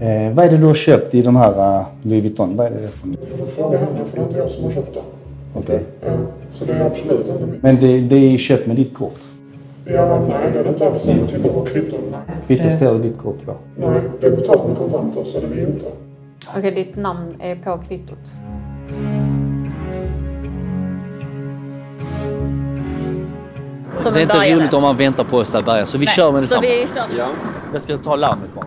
[0.00, 2.56] Eh, vad är det du har köpt i de här uh, Louis Vuitton?
[2.56, 4.70] Vad är det för Du får fråga henne för det är inte jag som har
[4.70, 5.02] köpt dem.
[5.54, 5.82] Okej.
[6.06, 6.10] Ja,
[6.52, 7.62] så det är absolut inte mitt.
[7.62, 9.18] Men det, det är köpt med ditt kort?
[9.84, 11.06] Ja, nej, det är det inte alls.
[11.06, 12.00] Jag tittar på kvitton.
[12.46, 13.54] Kvittot står i ditt kort va?
[13.76, 15.86] Nej, det är betalt med kontanter så det är det inte.
[16.56, 18.18] Okej, ditt namn är på kvittot.
[24.12, 26.32] Det är inte roligt om man väntar på oss där bärgare, så vi Nej, kör
[26.32, 26.60] med Så detsamma.
[26.62, 27.18] vi kör.
[27.18, 27.26] Ja.
[27.72, 28.66] Jag ska ta larmet bara.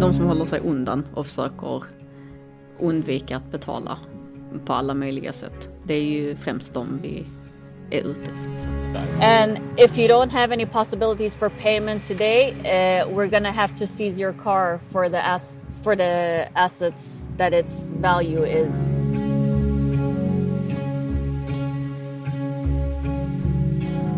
[0.00, 1.84] De som håller sig undan och försöker
[2.78, 3.98] undvika att betala
[4.64, 5.68] på alla möjliga sätt.
[5.84, 7.26] Det är ju främst de vi
[7.90, 8.70] är ute efter.
[9.22, 13.86] And if you don't have any possibilities for payment today, uh, we're gonna have to
[13.86, 18.88] seize your car for the ass for the assets that its value is.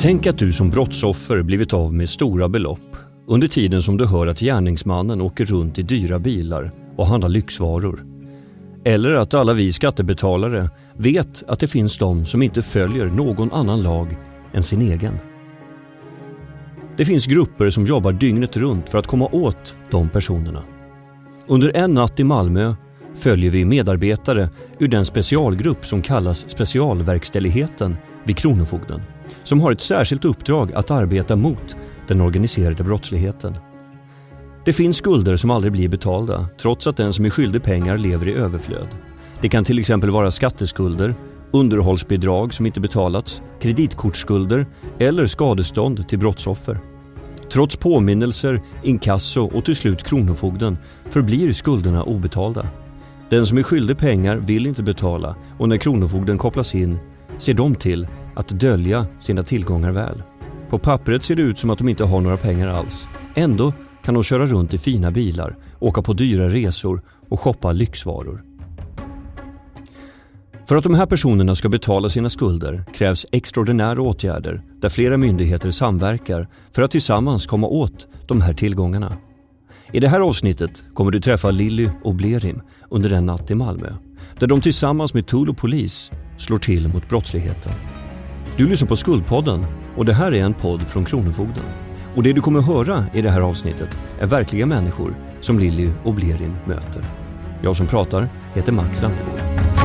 [0.01, 2.92] Tänk att du som brottsoffer blivit av med stora belopp
[3.27, 8.05] under tiden som du hör att gärningsmannen åker runt i dyra bilar och handlar lyxvaror.
[8.85, 13.83] Eller att alla vi skattebetalare vet att det finns de som inte följer någon annan
[13.83, 14.17] lag
[14.53, 15.19] än sin egen.
[16.97, 20.63] Det finns grupper som jobbar dygnet runt för att komma åt de personerna.
[21.47, 22.75] Under en natt i Malmö
[23.15, 24.49] följer vi medarbetare
[24.79, 29.03] ur den specialgrupp som kallas Specialverkställigheten vid Kronofogden
[29.43, 31.77] som har ett särskilt uppdrag att arbeta mot
[32.09, 33.57] den organiserade brottsligheten.
[34.65, 38.29] Det finns skulder som aldrig blir betalda trots att den som är skyldig pengar lever
[38.29, 38.89] i överflöd.
[39.41, 41.15] Det kan till exempel vara skatteskulder,
[41.51, 44.67] underhållsbidrag som inte betalats, kreditkortsskulder
[44.99, 46.79] eller skadestånd till brottsoffer.
[47.53, 50.79] Trots påminnelser, inkasso och till slut Kronofogden
[51.11, 52.67] förblir skulderna obetalda.
[53.29, 56.99] Den som är skyldig pengar vill inte betala och när Kronofogden kopplas in
[57.39, 60.23] ser de till att dölja sina tillgångar väl.
[60.73, 63.09] På pappret ser det ut som att de inte har några pengar alls.
[63.35, 63.73] Ändå
[64.05, 68.45] kan de köra runt i fina bilar, åka på dyra resor och shoppa lyxvaror.
[70.69, 75.71] För att de här personerna ska betala sina skulder krävs extraordinära åtgärder där flera myndigheter
[75.71, 79.17] samverkar för att tillsammans komma åt de här tillgångarna.
[79.93, 83.89] I det här avsnittet kommer du träffa Lilly och Blerim under en natt i Malmö
[84.39, 87.73] där de tillsammans med tull och polis slår till mot brottsligheten.
[88.57, 89.67] Du lyssnar på Skuldpodden
[89.97, 91.65] och det här är en podd från Kronofogden.
[92.17, 96.15] Och det du kommer höra i det här avsnittet är verkliga människor som Lilly och
[96.15, 97.05] Blerim möter.
[97.63, 99.82] Jag som pratar heter Max Landegård.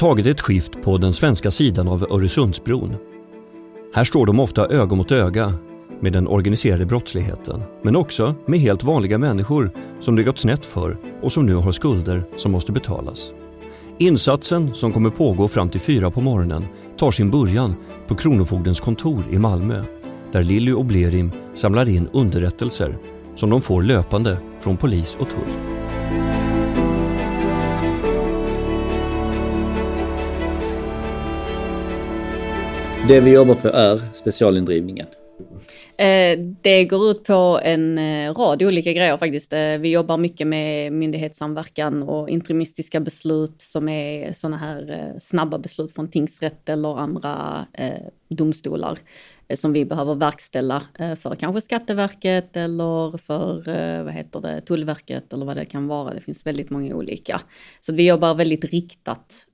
[0.00, 2.96] Tagit ett skift på den svenska sidan av Öresundsbron.
[3.94, 5.54] Här står de ofta öga mot öga
[6.00, 10.98] med den organiserade brottsligheten, men också med helt vanliga människor som det gått snett för
[11.22, 13.32] och som nu har skulder som måste betalas.
[13.98, 16.64] Insatsen, som kommer pågå fram till fyra på morgonen,
[16.98, 17.74] tar sin början
[18.08, 19.84] på Kronofogdens kontor i Malmö,
[20.32, 22.98] där Lilly och Blerim samlar in underrättelser
[23.34, 25.69] som de får löpande från polis och tull.
[33.10, 35.06] Det vi jobbar på är specialindrivningen.
[35.96, 39.52] Eh, det går ut på en eh, rad olika grejer faktiskt.
[39.52, 45.92] Eh, vi jobbar mycket med myndighetssamverkan och interimistiska beslut som är sådana här snabba beslut
[45.92, 47.66] från tingsrätt eller andra
[48.28, 48.98] domstolar
[49.54, 53.62] som vi behöver verkställa för kanske Skatteverket eller för
[54.02, 56.14] vad heter det, Tullverket eller vad det kan vara.
[56.14, 57.40] Det finns väldigt många olika.
[57.80, 59.46] Så vi jobbar väldigt riktat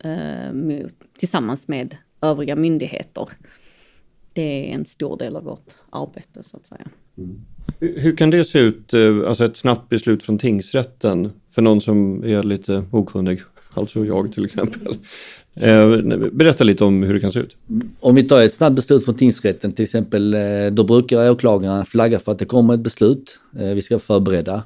[1.18, 1.96] tillsammans med
[2.26, 3.28] övriga myndigheter.
[4.32, 6.86] Det är en stor del av vårt arbete så att säga.
[7.80, 11.80] Hur hur kan det se ut, eh, alltså ett snabbt beslut från tingsrätten för någon
[11.80, 13.40] som är lite okunnig,
[13.74, 14.96] alltså jag till exempel.
[15.54, 15.96] Eh,
[16.32, 17.56] Berätta lite om hur det kan se ut.
[18.00, 20.40] Om vi tar ett snabbt beslut från tingsrätten till exempel, eh,
[20.72, 23.38] då brukar åklagaren flagga för att det kommer ett beslut.
[23.50, 24.62] Vi ska vara förberedda.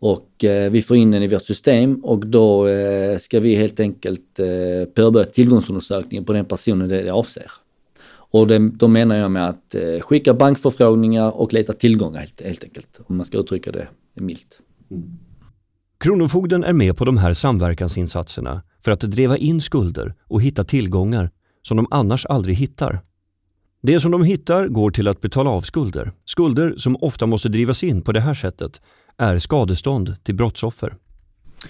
[0.00, 3.80] Och eh, vi får in den i vårt system och då eh, ska vi helt
[3.80, 7.50] enkelt eh, påbörja tillgångsundersökningen på den personen det det avser.
[8.30, 12.64] Och det, då menar jag med att eh, skicka bankförfrågningar och leta tillgångar helt, helt
[12.64, 13.00] enkelt.
[13.06, 14.60] Om man ska uttrycka det milt.
[16.00, 21.30] Kronofogden är med på de här samverkansinsatserna för att driva in skulder och hitta tillgångar
[21.62, 23.00] som de annars aldrig hittar.
[23.82, 26.12] Det som de hittar går till att betala av skulder.
[26.24, 28.80] Skulder som ofta måste drivas in på det här sättet
[29.18, 30.94] är skadestånd till brottsoffer.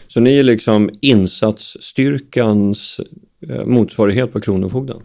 [0.09, 3.01] Så ni är liksom insatsstyrkans
[3.49, 5.03] eh, motsvarighet på Kronofogden?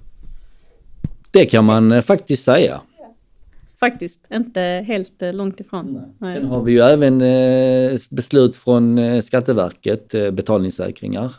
[1.31, 2.81] Det kan man eh, faktiskt säga.
[3.80, 6.01] Faktiskt, inte helt eh, långt ifrån.
[6.18, 6.36] Nej.
[6.36, 7.19] Sen har vi ju även
[8.10, 11.34] beslut från Skatteverket, betalningssäkringar,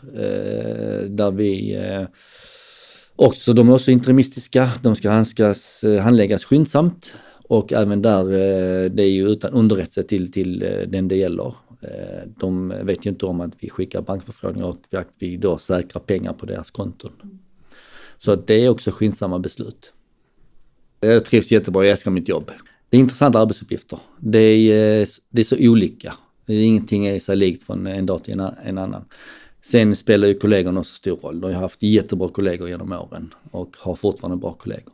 [1.07, 1.79] där vi
[3.15, 7.13] också, de är också interimistiska, de ska handskas, handläggas skyndsamt
[7.47, 11.53] och även där, eh, det är ju utan underrättelse till, till eh, den det gäller.
[11.81, 16.01] Eh, de vet ju inte om att vi skickar bankförfrågningar och att vi då säkrar
[16.01, 17.11] pengar på deras konton.
[18.17, 19.93] Så att det är också skyndsamma beslut.
[20.99, 22.51] Jag trivs jättebra, jag älskar mitt jobb.
[22.89, 23.99] Det är intressanta arbetsuppgifter.
[24.19, 26.13] Det är, det är så olika.
[26.47, 29.05] Ingenting är sig likt från en dag till en en annan.
[29.61, 31.39] Sen spelar ju kollegorna också stor roll.
[31.41, 34.93] Jag har haft jättebra kollegor genom åren och har fortfarande bra kollegor.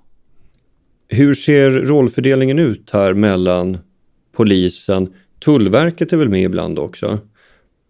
[1.14, 3.78] Hur ser rollfördelningen ut här mellan
[4.32, 5.14] polisen,
[5.46, 7.20] Tullverket är väl med ibland också,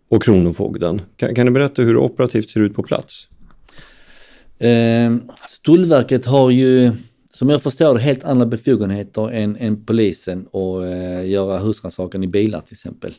[0.09, 1.01] och Kronofogden?
[1.15, 3.27] Kan, kan du berätta hur det operativt ser ut på plats?
[4.59, 5.15] Eh,
[5.65, 6.91] Tullverket har ju,
[7.33, 12.27] som jag förstår det, helt andra befogenheter än, än polisen att eh, göra husrannsakan i
[12.27, 13.13] bilar till exempel.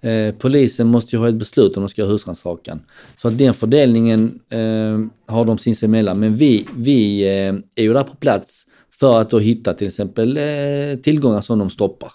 [0.00, 2.80] Eh, polisen måste ju ha ett beslut om de ska göra husrannsakan.
[3.16, 4.98] Så att den fördelningen eh,
[5.34, 6.20] har de sinsemellan.
[6.20, 8.66] Men vi, vi eh, är ju där på plats
[9.00, 12.12] för att då hitta till exempel eh, tillgångar som de stoppar.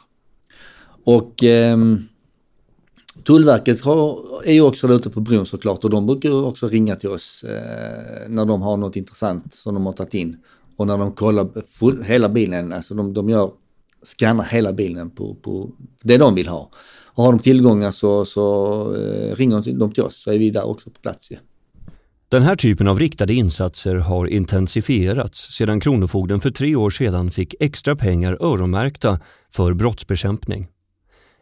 [1.03, 1.77] Och eh,
[3.23, 6.67] Tullverket har, är ju också där ute på bron såklart och de brukar ju också
[6.67, 10.37] ringa till oss eh, när de har något intressant som de har tagit in.
[10.75, 13.51] Och när de kollar full, hela bilen, alltså de, de gör,
[14.17, 15.71] skannar hela bilen på, på
[16.03, 16.69] det de vill ha.
[17.05, 18.43] Och har de tillgångar så, så
[18.95, 21.37] eh, ringer de till oss så är vi där också på plats ju.
[22.29, 27.55] Den här typen av riktade insatser har intensifierats sedan Kronofogden för tre år sedan fick
[27.59, 29.19] extra pengar öronmärkta
[29.51, 30.67] för brottsbekämpning.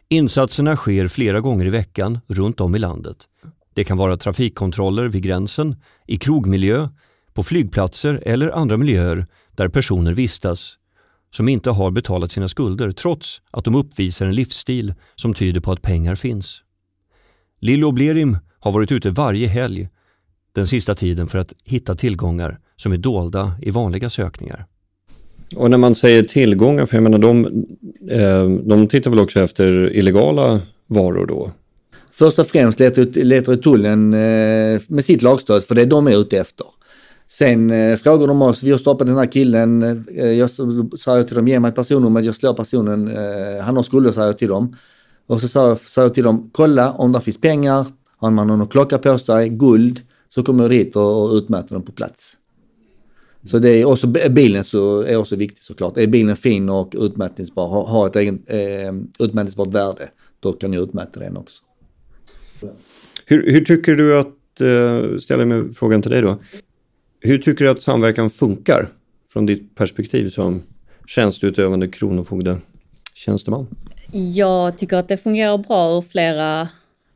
[0.09, 3.17] Insatserna sker flera gånger i veckan runt om i landet.
[3.73, 5.75] Det kan vara trafikkontroller vid gränsen,
[6.07, 6.89] i krogmiljö,
[7.33, 10.77] på flygplatser eller andra miljöer där personer vistas
[11.31, 15.71] som inte har betalat sina skulder trots att de uppvisar en livsstil som tyder på
[15.71, 16.63] att pengar finns.
[17.59, 19.89] Lillo Blerim har varit ute varje helg
[20.55, 24.65] den sista tiden för att hitta tillgångar som är dolda i vanliga sökningar.
[25.55, 27.45] Och när man säger tillgångar, för jag menar de,
[28.09, 31.51] eh, de tittar väl också efter illegala varor då?
[32.11, 36.21] Först och främst letar, letar tullen eh, med sitt lagstöd för det är de är
[36.21, 36.65] ute efter.
[37.27, 40.05] Sen eh, frågar de oss, vi har stoppat den här killen,
[40.37, 40.49] jag
[40.99, 43.17] sa jag till dem, ge mig ett personnummer, jag slår personen,
[43.61, 44.75] han har skulder, sa jag till dem.
[45.27, 47.85] Och så sa, sa jag till dem, kolla om det finns pengar,
[48.17, 50.01] har man någon klocka på sig, guld,
[50.35, 52.37] så kommer jag dit och, utmäter dem på plats.
[53.43, 55.97] Så det är också, bilen så är också viktigt såklart.
[55.97, 60.09] Är bilen fin och utmätningsbar, har, ett egen, eh, utmätningsbart värde,
[60.39, 61.63] då kan jag utmäta den också.
[63.25, 66.39] Hur, hur tycker du att, eh, ställer mig frågan till dig då,
[67.19, 68.87] hur tycker du att samverkan funkar
[69.33, 70.61] från ditt perspektiv som
[71.07, 73.67] tjänsteutövande kronofogdetjänsteman?
[74.11, 76.67] Jag tycker att det fungerar bra ur flera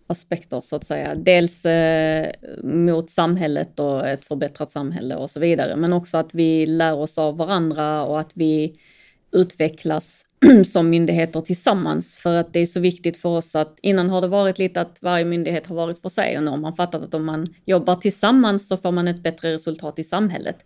[0.07, 1.15] aspekter så att säga.
[1.15, 2.31] Dels eh,
[2.63, 5.75] mot samhället och ett förbättrat samhälle och så vidare.
[5.75, 8.73] Men också att vi lär oss av varandra och att vi
[9.31, 10.23] utvecklas
[10.71, 12.17] som myndigheter tillsammans.
[12.17, 14.97] För att det är så viktigt för oss att innan har det varit lite att
[15.01, 17.95] varje myndighet har varit för sig och nu har man fattat att om man jobbar
[17.95, 20.65] tillsammans så får man ett bättre resultat i samhället.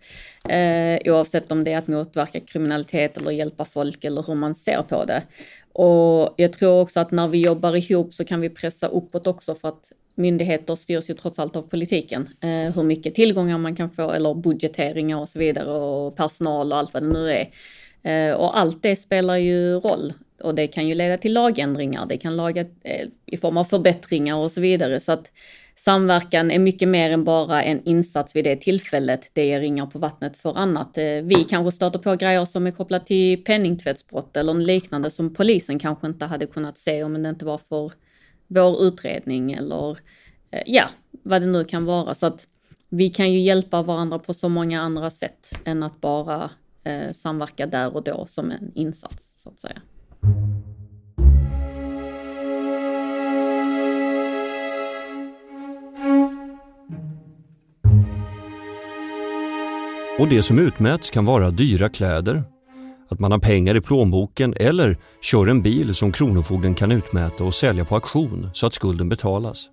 [0.50, 4.82] Eh, oavsett om det är att motverka kriminalitet eller hjälpa folk eller hur man ser
[4.82, 5.22] på det.
[5.74, 9.56] Och jag tror också att när vi jobbar ihop så kan vi pressa uppåt också
[9.56, 12.30] för att myndigheter styrs ju trots allt av politiken.
[12.42, 16.78] Eh, hur mycket tillgångar man kan få eller budgeteringar och så vidare och personal och
[16.78, 17.50] allt vad det nu är.
[18.04, 22.18] Eh, och allt det spelar ju roll och det kan ju leda till lagändringar, det
[22.18, 25.00] kan laga eh, i form av förbättringar och så vidare.
[25.00, 25.32] Så att
[25.84, 30.00] samverkan är mycket mer än bara en insats vid det tillfället, det ger ringar på
[30.00, 30.98] vattnet för annat.
[30.98, 35.80] Eh, vi kanske stöter på grejer som är kopplat till penningtvättsbrott eller liknande som polisen
[35.80, 37.92] kanske inte hade kunnat se om det inte var för
[38.48, 39.98] vår utredning eller
[40.52, 40.90] eh, ja,
[41.24, 42.14] vad det nu kan vara.
[42.14, 42.48] Så att
[42.90, 46.50] vi kan ju hjälpa varandra på så många andra sätt än att bara
[46.84, 49.82] eh, samverka där och då som en insats så att säga.
[60.22, 62.44] Och det som utmäts kan vara dyra kläder,
[63.10, 67.54] att man har pengar i plånboken eller kör en bil som Kronofogden kan utmäta och
[67.54, 69.70] sälja på auktion så att skulden betalas.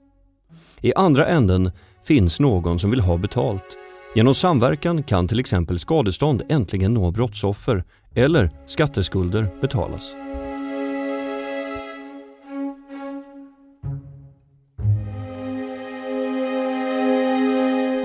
[0.81, 1.71] I andra änden
[2.05, 3.79] finns någon som vill ha betalt
[4.15, 10.15] Genom samverkan kan till exempel skadestånd äntligen nå brottsoffer eller skatteskulder betalas.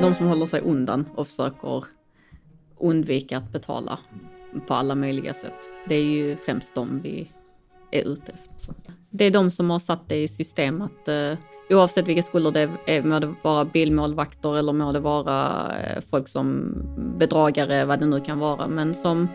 [0.02, 1.84] De som håller sig undan och försöker
[2.84, 4.00] undvika att betala
[4.68, 5.70] på alla möjliga sätt.
[5.88, 7.32] Det är ju främst de vi
[7.92, 8.76] är ute efter.
[9.10, 11.38] Det är de som har satt det i system att eh,
[11.70, 16.28] oavsett vilka skulder det är, må det vara bilmålvakter eller må det vara eh, folk
[16.28, 16.74] som
[17.18, 19.28] bedragare, vad det nu kan vara, men som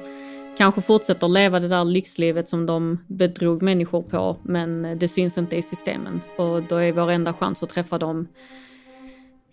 [0.59, 5.57] kanske fortsätter leva det där lyxlivet som de bedrog människor på, men det syns inte
[5.57, 6.21] i systemen.
[6.37, 8.29] Och då är vår enda chans att träffa dem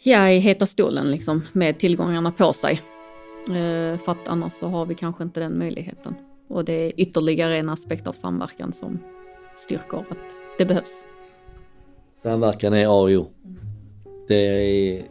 [0.03, 2.81] ja, i heta stolen liksom, med tillgångarna på sig.
[3.49, 6.15] Eh, för att annars så har vi kanske inte den möjligheten.
[6.47, 8.99] Och det är ytterligare en aspekt av samverkan som
[9.55, 10.17] styrker att
[10.57, 11.05] det behövs.
[12.15, 13.27] Samverkan är A och O.
[14.27, 15.03] Det, är,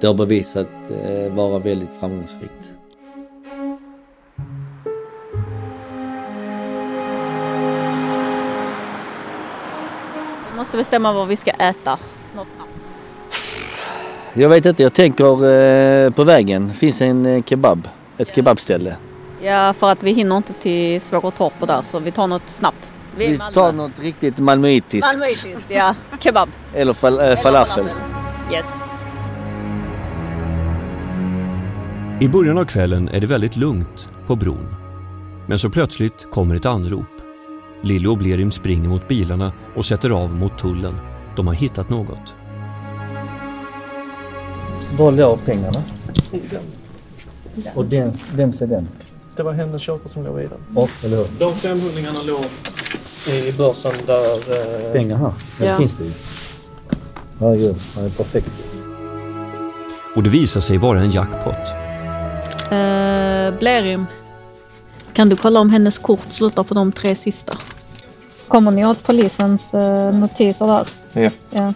[0.00, 2.74] det har bevisat eh, vara väldigt framgångsrikt.
[10.50, 11.98] Vi måste bestämma vad vi ska äta.
[12.36, 12.69] Något snabbt.
[14.34, 17.88] Jag vet inte, jag tänker eh, på vägen finns en eh, kebab.
[18.18, 18.96] Ett kebabställe.
[19.42, 22.90] Ja, för att vi hinner inte till Svågertorp och där så vi tar något snabbt.
[23.16, 25.14] Vi Vi tar något riktigt malmöitiskt.
[25.14, 25.94] Malmöitiskt, ja.
[26.20, 26.48] Kebab.
[26.74, 27.86] Eller fal, äh, falafel.
[28.52, 28.66] Yes.
[32.20, 34.74] I början av kvällen är det väldigt lugnt på bron.
[35.46, 37.06] Men så plötsligt kommer ett anrop.
[37.82, 40.94] Lilly och Blerim springer mot bilarna och sätter av mot tullen.
[41.36, 42.36] De har hittat något.
[44.98, 45.82] Var låg pengarna?
[47.74, 48.88] Och den, vems är den?
[49.36, 50.76] Det var hennes körkort som låg i den.
[50.76, 51.26] Och, eller hur?
[51.38, 52.44] De 500 låg
[53.34, 54.52] i börsen där...
[54.86, 55.32] Eh, Pengar här.
[55.58, 55.76] Det Ja.
[55.78, 56.12] finns det ju.
[57.40, 58.50] Herregud, han är perfekt.
[60.16, 61.54] Och det visar sig vara en jackpot.
[62.70, 64.06] Eh, Blerim,
[65.12, 67.52] kan du kolla om hennes kort slutar på de tre sista?
[68.48, 70.86] Kommer ni åt polisens eh, notiser där?
[71.12, 71.30] Ja.
[71.50, 71.74] ja.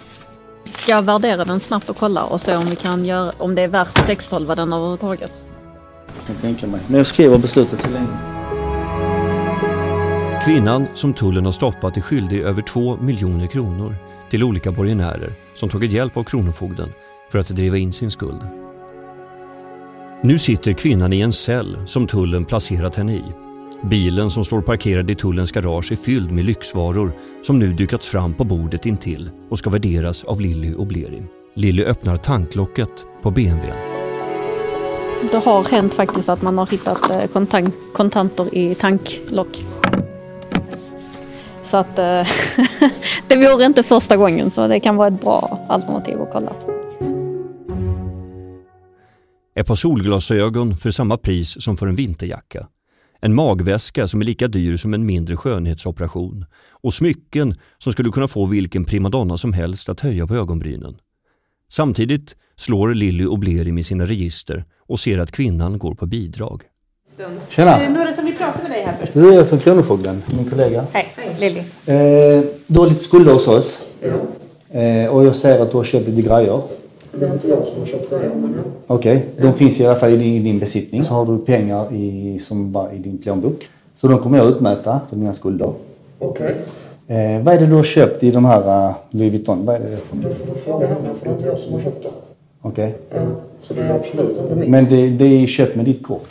[0.85, 3.69] Ska värdera den snabbt och kolla och se om, vi kan göra, om det är
[3.69, 5.33] värt 612 den överhuvudtaget?
[6.17, 6.81] Jag kan tänka mig.
[6.87, 8.09] Men jag skriver beslutet till länge.
[10.45, 13.97] Kvinnan som tullen har stoppat är skyldig över 2 miljoner kronor
[14.31, 16.93] till olika borgenärer som tagit hjälp av Kronofogden
[17.31, 18.41] för att driva in sin skuld.
[20.23, 23.44] Nu sitter kvinnan i en cell som tullen placerat henne i.
[23.91, 27.13] Bilen som står parkerad i tullens garage är fylld med lyxvaror
[27.43, 31.27] som nu dykats fram på bordet intill och ska värderas av Lilly och Blerim.
[31.55, 33.77] Lilly öppnar tanklocket på BMWn.
[35.31, 39.65] Det har hänt faktiskt att man har hittat eh, kontant, kontanter i tanklock.
[41.65, 42.27] Så att eh,
[43.29, 46.53] det vore inte första gången så det kan vara ett bra alternativ att kolla.
[49.57, 52.67] Ett par solglasögon för samma pris som för en vinterjacka.
[53.25, 56.45] En magväska som är lika dyr som en mindre skönhetsoperation.
[56.71, 60.97] Och smycken som skulle kunna få vilken primadonna som helst att höja på ögonbrynen.
[61.69, 66.63] Samtidigt slår Lilly och Blerim i sina register och ser att kvinnan går på bidrag.
[67.49, 67.89] Tjena!
[67.89, 69.13] Några som vill prata med dig här först?
[69.15, 70.85] Du är från Kronofogden, min kollega.
[70.93, 71.59] Hej, Lilly.
[71.59, 73.89] Eh, du har lite skulder hos oss.
[74.71, 76.63] Eh, och jag ser att du har köpt lite grejer.
[77.19, 78.19] Det är inte jag som har köpt ja.
[78.87, 81.05] Okej, de finns i alla fall i din, i din besittning.
[81.05, 83.69] Så har du pengar i, som bara i din plånbok.
[83.95, 85.73] Så de kommer jag utmäta för dina skulder.
[86.19, 86.55] Okej.
[87.07, 89.67] Eh, vad är det du har köpt i de här uh, Louis Vuitton?
[89.67, 89.91] Vad är det?
[89.91, 92.11] Det får du fråga henne, för det är inte jag som har köpt det.
[92.63, 92.95] Okej.
[93.11, 93.27] Ja,
[93.63, 94.71] så det är absolut inte mitt.
[94.71, 96.29] Men det, det är köpt med ditt kort?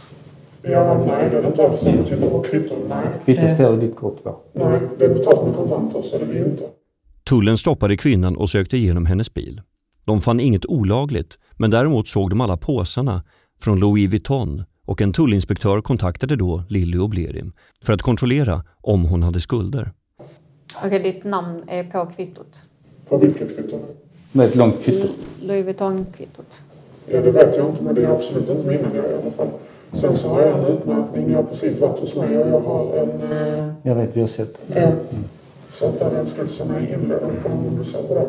[0.61, 1.81] Ja, nej, det är det inte alls.
[1.81, 2.77] Det på kvitton.
[2.89, 3.05] Nej.
[3.25, 4.35] Kvittot står ditt kort på.
[4.53, 6.63] Nej, det är betalt med kontanter, så det är det inte.
[7.29, 9.61] Tullen stoppade kvinnan och sökte igenom hennes bil.
[10.05, 13.23] De fann inget olagligt, men däremot såg de alla påsarna
[13.59, 19.05] från Louis Vuitton och en tullinspektör kontaktade då Lilly och Blerim för att kontrollera om
[19.05, 19.91] hon hade skulder.
[20.85, 22.61] Okej, ditt namn är på kvittot.
[23.09, 23.79] På vilket kvitto?
[24.31, 25.07] Med ett långt kvitto.
[25.41, 26.57] Louis Vuitton-kvittot.
[27.07, 29.47] Ja, det vet jag inte, men det är absolut inte mina grejer i alla fall.
[29.93, 31.29] Sen så har jag en utmätning.
[31.31, 33.31] Jag har precis varit hos mig och jag har en...
[33.31, 34.61] Eh, Jag vet, vi har sett.
[34.75, 34.91] ja,
[35.71, 37.23] så att det är en skuld som är inledd.
[37.45, 38.27] Om du ser på det.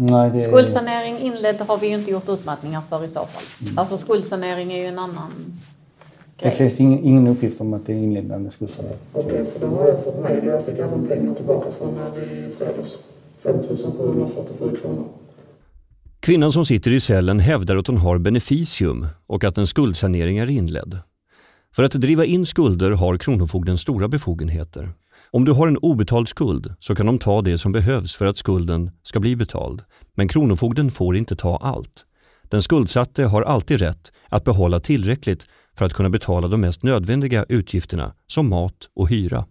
[0.00, 0.40] Nej, det.
[0.40, 3.42] Skuldsanering inledd har vi ju inte gjort utmätningar för i så fall.
[3.76, 5.30] Alltså skuldsanering är ju en annan
[6.36, 6.56] Det grej.
[6.56, 8.96] finns ingen, ingen uppgift om att det är inledande skuldsanering.
[9.12, 10.44] Okej, för det har jag fått med.
[10.44, 12.98] Jag fick även pengar tillbaka från när i fredags.
[13.42, 13.54] 5
[13.98, 15.04] 747 kronor.
[16.20, 20.50] Kvinnan som sitter i cellen hävdar att hon har beneficium och att en skuldsanering är
[20.50, 20.98] inledd.
[21.74, 24.88] För att driva in skulder har Kronofogden stora befogenheter.
[25.30, 28.36] Om du har en obetald skuld så kan de ta det som behövs för att
[28.36, 29.82] skulden ska bli betald.
[30.14, 32.04] Men Kronofogden får inte ta allt.
[32.42, 35.46] Den skuldsatte har alltid rätt att behålla tillräckligt
[35.78, 39.44] för att kunna betala de mest nödvändiga utgifterna som mat och hyra.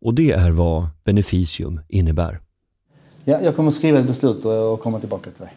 [0.00, 2.40] Och det är vad beneficium innebär.
[3.24, 5.52] Ja, jag kommer skriva ett beslut och komma tillbaka till dig.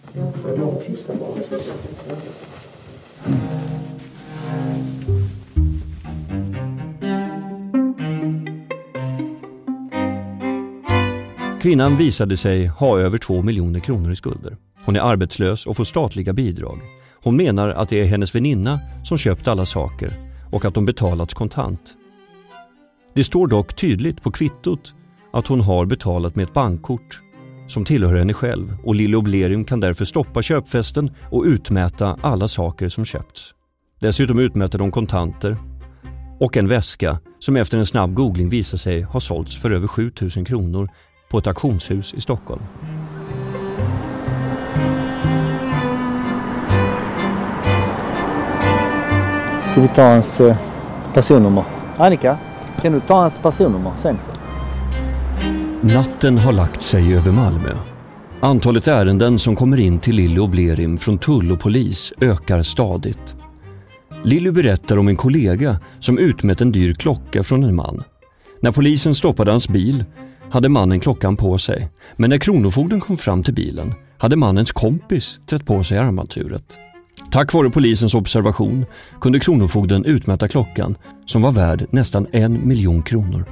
[11.67, 14.57] Kvinnan visade sig ha över 2 miljoner kronor i skulder.
[14.85, 16.79] Hon är arbetslös och får statliga bidrag.
[17.23, 21.33] Hon menar att det är hennes väninna som köpt alla saker och att de betalats
[21.33, 21.93] kontant.
[23.13, 24.95] Det står dock tydligt på kvittot
[25.33, 27.21] att hon har betalat med ett bankkort
[27.67, 32.89] som tillhör henne själv och Lille Oblerium kan därför stoppa köpfesten och utmäta alla saker
[32.89, 33.53] som köpts.
[33.99, 35.57] Dessutom utmäter de kontanter
[36.39, 40.45] och en väska som efter en snabb googling visar sig ha sålts för över 7000
[40.45, 40.89] kronor
[41.29, 42.61] på ett auktionshus i Stockholm.
[49.71, 50.57] Ska vi ta hans eh,
[51.13, 51.63] personnummer?
[51.97, 52.37] Annika,
[52.81, 54.17] kan du ta hans personnummer sen?
[55.81, 57.75] Natten har lagt sig över Malmö.
[58.39, 63.35] Antalet ärenden som kommer in till Lilly Oblerim från tull och polis ökar stadigt.
[64.23, 68.03] Lilly berättar om en kollega som utmätt en dyr klocka från en man.
[68.61, 70.05] När polisen stoppade hans bil
[70.51, 75.39] hade mannen klockan på sig, men när kronofogden kom fram till bilen hade mannens kompis
[75.45, 76.77] trätt på sig armaturet.
[77.31, 78.85] Tack vare polisens observation
[79.21, 83.45] kunde kronofogden utmäta klockan som var värd nästan en miljon kronor.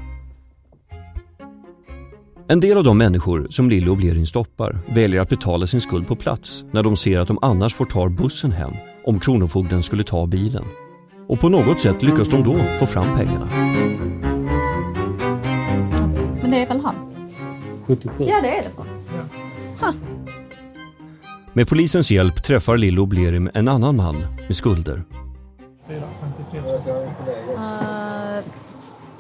[2.48, 6.16] En del av de människor som Lilly Blerin stoppar väljer att betala sin skuld på
[6.16, 8.74] plats när de ser att de annars får ta bussen hem
[9.06, 10.64] om kronofogden skulle ta bilen.
[11.28, 13.50] Och på något sätt lyckas de då få fram pengarna.
[16.56, 16.96] Det är väl han?
[17.88, 18.26] 77.
[18.28, 18.70] Ja, det är det.
[21.54, 24.16] Med polisens hjälp träffar Lilly Oblerim en annan man
[24.48, 25.04] med skulder.
[25.90, 25.96] Eh,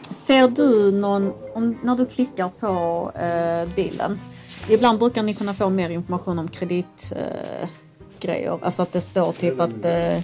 [0.09, 4.19] ser du någon, om, när du klickar på eh, bilen,
[4.69, 7.67] ibland brukar ni kunna få mer information om kreditgrejer.
[8.19, 8.59] Grejer.
[8.61, 10.19] alltså att det står typ att eh,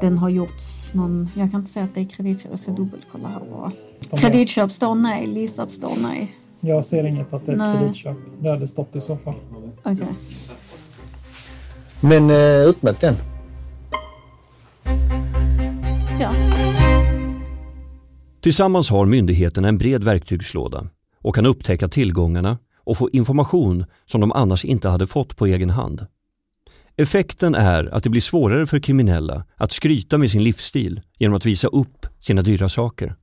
[0.00, 3.28] den har gjorts någon, jag kan inte säga att det är kreditköp, jag ska dubbelkolla
[3.28, 3.72] här bara.
[4.18, 6.36] Kreditköp står nej, leasat står nej.
[6.60, 7.78] Jag ser inget att det är Nej.
[7.78, 8.16] kreditköp.
[8.40, 9.34] Det hade stått i så fall.
[9.82, 10.06] Okej.
[12.00, 13.14] Men eh, utmätt den.
[16.20, 16.32] Ja.
[18.40, 20.86] Tillsammans har myndigheterna en bred verktygslåda
[21.22, 25.70] och kan upptäcka tillgångarna och få information som de annars inte hade fått på egen
[25.70, 26.06] hand.
[27.00, 31.46] Effekten är att det blir svårare för kriminella att skryta med sin livsstil genom att
[31.46, 33.14] visa upp sina dyra saker.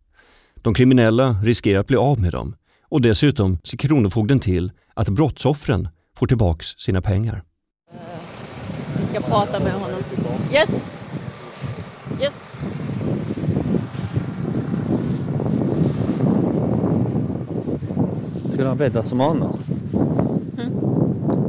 [0.56, 2.56] De kriminella riskerar att bli av med dem
[2.90, 7.44] och dessutom ser Kronofogden till att brottsoffren får tillbaks sina pengar.
[9.00, 10.00] Vi ska prata med honom.
[10.54, 10.90] Yes.
[12.22, 12.34] Yes.
[18.54, 19.56] Ska han veta vad som anar?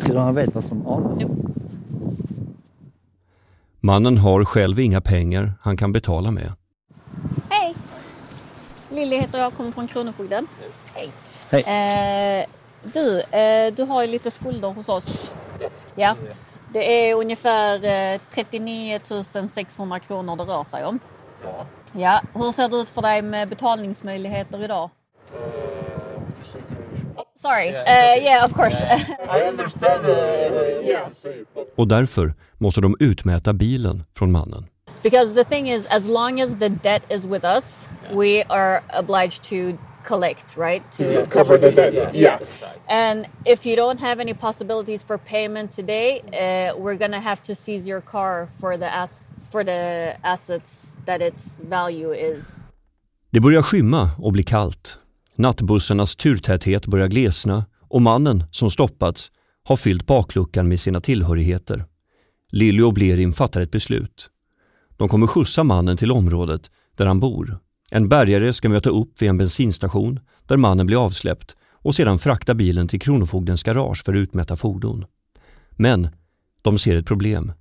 [0.00, 1.16] Ska han veta vad som anar?
[1.20, 1.47] Jo.
[3.88, 6.52] Mannen har själv inga pengar han kan betala med.
[7.48, 7.74] Hej!
[8.90, 10.46] Lilly heter jag, kommer från Kronofogden.
[10.94, 11.10] Hej.
[11.50, 11.62] Hej.
[11.62, 12.46] Eh,
[12.82, 15.32] du, eh, du har ju lite skulder hos oss.
[15.94, 16.16] Ja.
[16.72, 19.00] Det är ungefär eh, 39
[19.48, 20.98] 600 kronor det rör sig om.
[21.92, 22.22] Ja.
[22.34, 24.90] Hur ser det ut för dig med betalningsmöjligheter idag?
[27.42, 27.68] Sorry.
[27.68, 28.84] Uh, yeah, of course.
[29.30, 31.08] I understand uh, yeah.
[31.76, 34.66] Och därför måste de utmäta bilen från mannen.
[35.02, 39.42] Because the thing is, as long as the debt is with us, we are obliged
[39.42, 40.82] to collect, right?
[40.92, 42.14] To Cover the debt.
[42.14, 42.40] Yeah.
[42.88, 47.54] And if you don't have any possibilities for payment today, uh, we're gonna have to
[47.54, 52.44] seize your car for the ass for the assets that its value is.
[53.30, 54.98] Det börjar skymma och bli kallt.
[55.34, 59.30] Nattbussarnas turtäthet börjar glesna och mannen som stoppats
[59.64, 61.84] har fyllt bakluckan med sina tillhörigheter.
[62.50, 64.30] Lilly och Blerim fattar ett beslut.
[64.96, 67.58] De kommer skjutsa mannen till området där han bor.
[67.90, 72.54] En bärgare ska möta upp vid en bensinstation där mannen blir avsläppt och sedan frakta
[72.54, 75.04] bilen till Kronofogdens garage för att utmäta fordon.
[75.70, 76.08] Men
[76.62, 77.52] de ser ett problem.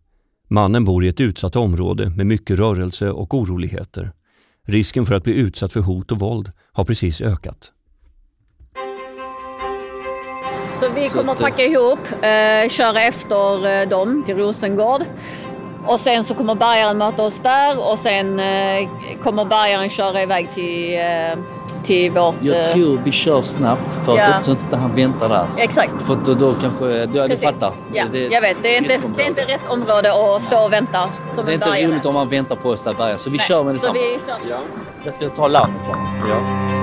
[0.50, 4.12] Mannen bor i ett utsatt område med mycket rörelse och oroligheter.
[4.65, 7.71] Risken för att bli utsatt för hot och våld har precis ökat.
[10.80, 15.02] Så vi Så kommer att, packa ihop, eh, köra efter eh, dem till Rosengård.
[15.86, 18.90] Och sen så kommer bärgaren möta oss där och sen eh,
[19.24, 21.38] kommer bärgaren köra iväg till, eh,
[21.84, 22.36] till vårt...
[22.42, 24.42] Jag eh, tror vi kör snabbt för att Ja.
[24.42, 25.46] så att inte han väntar där.
[25.58, 25.92] Exakt.
[26.02, 27.72] För då, då kanske, då, du fattar.
[27.94, 28.58] Ja, Det- jag vet.
[28.62, 31.54] Det är, inte, det är inte rätt område att stå och vänta som Det är
[31.54, 33.18] inte roligt om man väntar på oss där bärgare.
[33.18, 33.94] Så vi Nej, kör med Så detsamma.
[33.94, 34.58] vi kör.
[35.04, 35.98] Jag ska ta larmet bara.
[36.30, 36.77] Ja.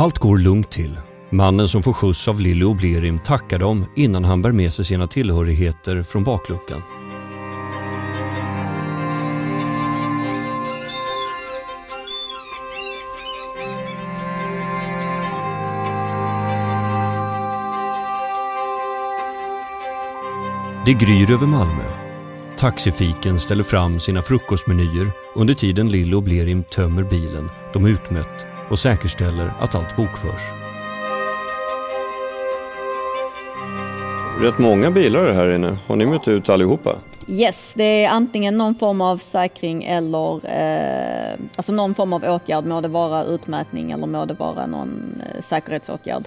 [0.00, 0.98] Allt går lugnt till.
[1.30, 4.84] Mannen som får skjuts av Lilly och Blerim tackar dem innan han bär med sig
[4.84, 6.82] sina tillhörigheter från bakluckan.
[20.86, 21.84] Det gryr över Malmö.
[22.56, 28.78] Taxifiken ställer fram sina frukostmenyer under tiden Lilly och Blerim tömmer bilen de utmätt och
[28.78, 30.42] säkerställer att allt bokförs.
[34.40, 35.78] Rätt många bilar här inne.
[35.86, 36.96] Har ni mött ut allihopa?
[37.28, 42.64] Yes, det är antingen någon form av säkring eller eh, alltså någon form av åtgärd,
[42.64, 46.24] må det vara utmätning eller må det vara någon eh, säkerhetsåtgärd.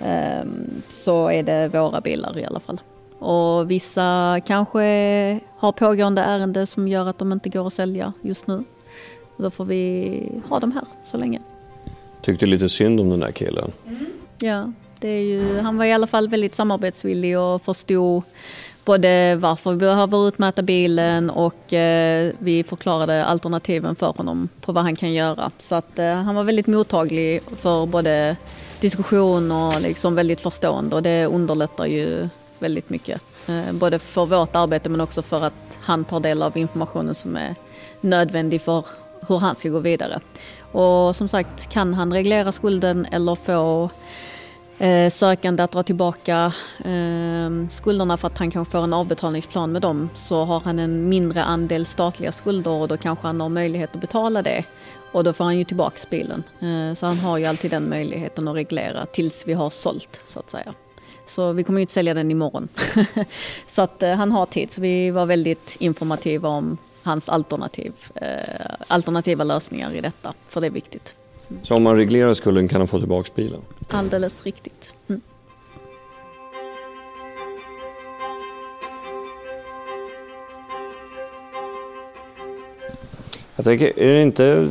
[0.00, 0.44] Eh,
[0.88, 2.80] så är det våra bilar i alla fall.
[3.18, 4.80] Och vissa kanske
[5.58, 8.64] har pågående ärende som gör att de inte går att sälja just nu.
[9.36, 11.40] Då får vi ha dem här så länge.
[12.24, 13.72] Tyckte lite synd om den där killen.
[13.86, 14.06] Mm.
[14.38, 18.22] Ja, det är ju, han var i alla fall väldigt samarbetsvillig och förstod
[18.84, 24.84] både varför vi behöver utmäta bilen och eh, vi förklarade alternativen för honom på vad
[24.84, 25.50] han kan göra.
[25.58, 28.36] Så att eh, han var väldigt mottaglig för både
[28.80, 33.20] diskussion och liksom väldigt förstående och det underlättar ju väldigt mycket.
[33.48, 37.36] Eh, både för vårt arbete men också för att han tar del av informationen som
[37.36, 37.54] är
[38.00, 38.84] nödvändig för
[39.28, 40.20] hur han ska gå vidare.
[40.74, 43.90] Och som sagt, kan han reglera skulden eller få
[44.78, 46.52] eh, sökande att dra tillbaka
[46.84, 51.08] eh, skulderna för att han kan få en avbetalningsplan med dem så har han en
[51.08, 54.64] mindre andel statliga skulder och då kanske han har möjlighet att betala det.
[55.12, 56.42] Och då får han ju tillbaka bilen.
[56.60, 60.38] Eh, så han har ju alltid den möjligheten att reglera tills vi har sålt så
[60.38, 60.74] att säga.
[61.26, 62.68] Så vi kommer ju inte sälja den imorgon.
[63.66, 64.72] så att eh, han har tid.
[64.72, 68.28] Så vi var väldigt informativa om hans alternativ, eh,
[68.86, 71.14] alternativa lösningar i detta, för det är viktigt.
[71.62, 73.60] Så om man reglerar skulden kan han få tillbaka bilen?
[73.88, 74.94] Alldeles riktigt.
[75.08, 75.20] Mm.
[83.56, 84.68] Jag tänker, är det inte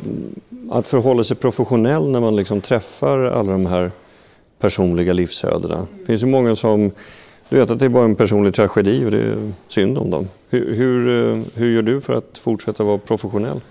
[0.72, 3.91] att förhålla sig professionell när man liksom träffar alla de här
[4.60, 5.88] personliga livsödena?
[6.00, 6.91] Det finns ju många som,
[7.49, 10.27] du vet att det är bara en personlig tragedi och det är synd om dem.
[10.49, 13.62] Hur, hur, eh, hur gör du för att fortsätta vara professionell?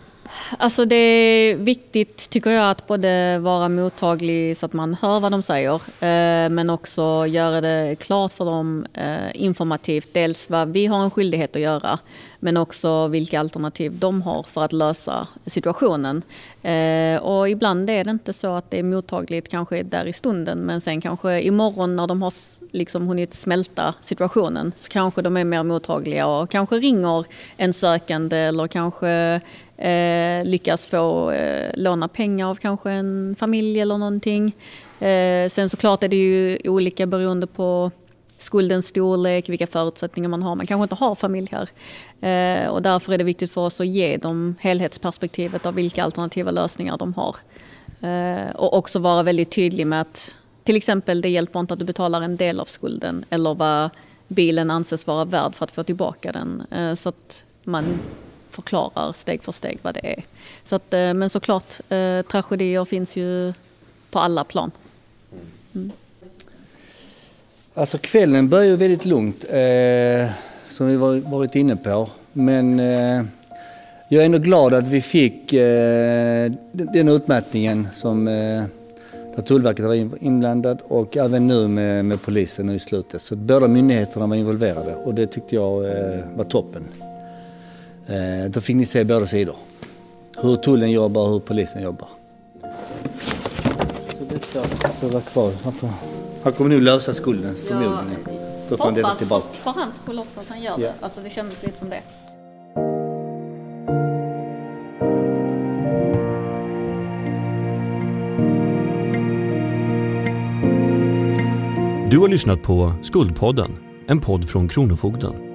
[0.58, 5.32] Alltså det är viktigt tycker jag att både vara mottaglig så att man hör vad
[5.32, 10.08] de säger eh, men också göra det klart för dem eh, informativt.
[10.12, 11.98] Dels vad vi har en skyldighet att göra
[12.44, 16.22] men också vilka alternativ de har för att lösa situationen.
[16.62, 20.58] Eh, och ibland är det inte så att det är mottagligt kanske där i stunden
[20.58, 22.32] men sen kanske imorgon när de har
[22.72, 28.36] liksom hunnit smälta situationen så kanske de är mer mottagliga och kanske ringer en sökande
[28.36, 29.40] eller kanske
[29.82, 34.56] eh, lyckas få eh, låna pengar av kanske en familj eller någonting.
[35.00, 37.90] Eh, sen såklart är det ju olika beroende på
[38.38, 40.54] skuldens storlek, vilka förutsättningar man har.
[40.54, 41.68] Man kanske inte har familj här.
[42.28, 46.50] Eh, och därför är det viktigt för oss att ge dem helhetsperspektivet av vilka alternativa
[46.50, 47.36] lösningar de har.
[48.00, 51.84] Eh, och också vara väldigt tydlig med att till exempel det hjälper inte att du
[51.84, 53.90] betalar en del av skulden eller vad
[54.28, 56.62] bilen anses vara värd för att få tillbaka den.
[56.70, 57.98] Eh, så att man
[58.52, 60.22] förklarar steg för steg vad det är.
[60.64, 63.52] Så att, eh, men såklart, eh, tragedier finns ju
[64.10, 64.70] på alla plan.
[65.74, 65.90] Mm.
[67.74, 70.30] Alltså kvällen börjar ju väldigt lugnt, eh,
[70.68, 70.96] som vi
[71.30, 72.10] varit inne på.
[72.32, 73.24] Men eh,
[74.08, 78.64] jag är ändå glad att vi fick eh, den utmätningen som eh,
[79.36, 83.22] där Tullverket var inblandad och även nu med, med polisen nu i slutet.
[83.22, 86.84] Så båda myndigheterna var involverade och det tyckte jag eh, var toppen.
[88.06, 89.56] Eh, då fick ni se båda sidor.
[90.38, 92.08] Hur tullen jobbar och hur polisen jobbar.
[94.18, 95.52] Så detta får vara kvar.
[95.64, 95.88] Han, får,
[96.42, 98.16] han kommer nog lösa skulden förmodligen.
[98.26, 98.32] Ja,
[98.68, 99.46] då får han detta tillbaka.
[99.52, 100.94] för hans skull också att han gör det.
[101.00, 102.00] Alltså det kändes lite som det.
[112.10, 115.51] Du har lyssnat på Skuldpodden, en podd från Kronofogden.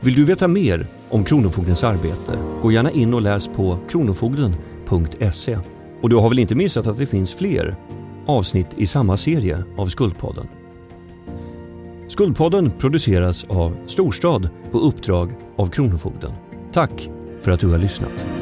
[0.00, 5.58] Vill du veta mer om Kronofogdens arbete, gå gärna in och läs på kronofogden.se.
[6.02, 7.76] Och du har väl inte missat att det finns fler
[8.26, 10.48] avsnitt i samma serie av Skuldpodden?
[12.08, 16.32] Skuldpodden produceras av Storstad på uppdrag av Kronofogden.
[16.72, 17.10] Tack
[17.42, 18.37] för att du har lyssnat.